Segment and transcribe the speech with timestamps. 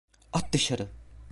[0.33, 0.89] At dışarı!